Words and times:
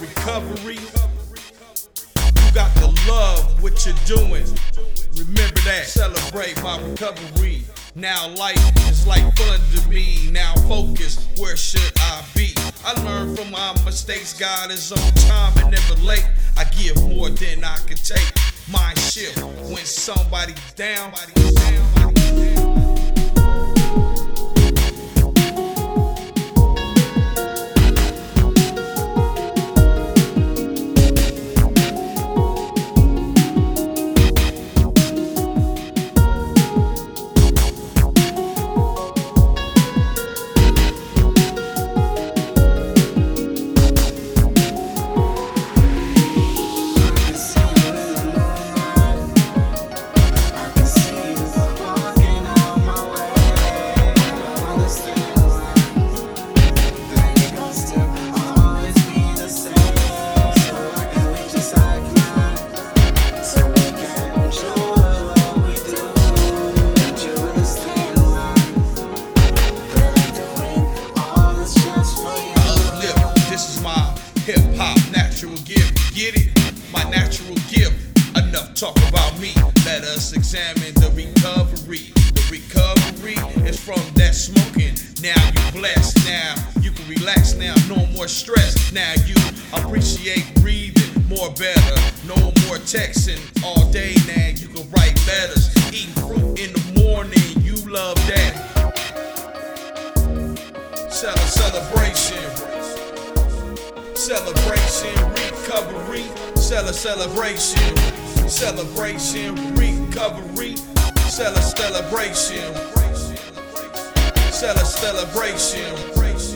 recovery. 0.00 0.76
You 0.76 2.52
got 2.52 2.74
to 2.76 2.86
love 3.08 3.62
what 3.62 3.86
you're 3.86 3.94
doing. 4.04 4.44
Remember 5.16 5.60
that. 5.64 5.84
Celebrate 5.86 6.62
my 6.62 6.80
recovery. 6.80 7.62
Now 7.94 8.28
life 8.34 8.58
is 8.88 9.06
like 9.06 9.22
fun 9.36 9.60
to 9.74 9.88
me. 9.88 10.30
Now 10.30 10.54
focus, 10.68 11.28
where 11.38 11.56
should 11.56 11.92
I 11.98 12.24
be? 12.34 12.52
I 12.84 12.92
learn 13.04 13.36
from 13.36 13.50
my 13.50 13.72
mistakes. 13.84 14.38
God 14.38 14.70
is 14.70 14.92
on 14.92 15.12
time 15.28 15.56
and 15.58 15.70
never 15.70 15.94
late. 16.02 16.28
I 16.56 16.64
give 16.64 17.00
more 17.08 17.30
than 17.30 17.64
I 17.64 17.76
can 17.86 17.96
take. 17.96 18.32
Mind 18.70 18.98
shift 18.98 19.42
when 19.70 19.84
somebody's 19.84 20.72
down. 20.74 21.14
Somebody's 21.14 22.03
My 76.94 77.02
natural 77.10 77.56
gift. 77.68 77.92
Enough 78.36 78.74
talk 78.74 78.96
about 79.08 79.36
me. 79.40 79.52
Let 79.84 80.04
us 80.04 80.32
examine 80.32 80.94
the 80.94 81.10
recovery. 81.14 82.12
The 82.34 82.46
recovery 82.50 83.34
is 83.66 83.78
from 83.78 84.00
that 84.14 84.34
smoking. 84.34 84.94
Now 85.20 85.34
you 85.50 85.72
blessed. 85.80 86.24
Now 86.24 86.54
you 86.80 86.92
can 86.92 87.08
relax. 87.08 87.54
Now 87.54 87.74
no 87.88 88.06
more 88.14 88.28
stress. 88.28 88.92
Now 88.92 89.12
you 89.26 89.34
appreciate 89.72 90.46
breathing 90.62 91.26
more 91.28 91.50
better. 91.50 92.00
No 92.26 92.36
more 92.66 92.78
texting 92.78 93.42
all 93.64 93.90
day. 93.90 94.14
Now 94.28 94.48
you 94.54 94.68
can 94.68 94.88
write 94.90 95.18
letters. 95.26 95.74
Eating 95.92 96.14
fruit 96.22 96.60
in 96.60 96.72
the 96.72 97.02
morning. 97.02 97.42
You 97.58 97.74
love 97.90 98.16
that. 98.28 98.54
Cele- 101.10 101.36
celebration. 101.38 102.73
Celebration, 104.24 105.14
recovery. 105.34 106.24
Cele- 106.56 106.94
celebration. 106.94 107.94
Celebration, 108.48 109.54
recovery. 109.76 110.76
Cele- 111.28 111.60
celebration. 111.60 112.74
Cele- 114.50 114.86
celebration. 114.86 115.94
Recovery. 116.16 116.48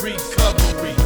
Recovery. 0.00 1.05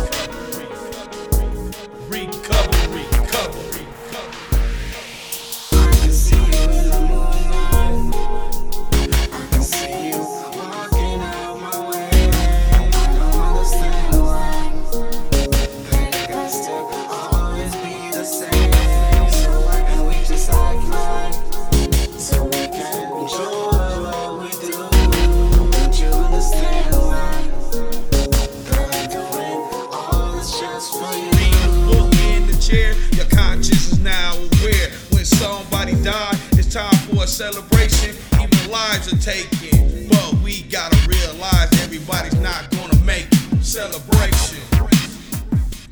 Celebration. 37.40 38.14
Even 38.34 38.70
lives 38.70 39.10
are 39.10 39.16
taken, 39.16 40.06
but 40.10 40.34
we 40.44 40.60
gotta 40.64 40.98
realize 41.08 41.72
everybody's 41.80 42.38
not 42.38 42.70
gonna 42.70 43.00
make 43.02 43.28
it. 43.32 43.64
celebration. 43.64 44.60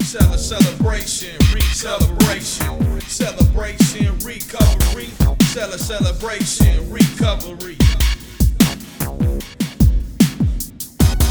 Cele- 0.03 0.37
celebration, 0.37 1.35
re-celebration, 1.55 3.01
celebration, 3.09 4.19
recovery, 4.19 5.09
Cele- 5.49 5.79
celebration, 5.79 6.91
recovery, 6.91 7.79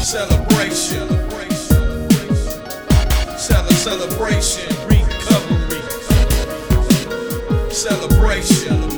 celebration, 0.02 1.08
Cele- 3.38 3.72
celebration, 3.86 4.68
recovery, 4.88 5.82
celebration, 7.70 8.97